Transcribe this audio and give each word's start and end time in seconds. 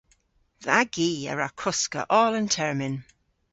Dha 0.63 0.79
gi 0.93 1.09
a 1.31 1.33
wra 1.35 1.49
koska 1.61 2.01
oll 2.21 2.33
an 2.39 2.49
termyn. 2.55 2.95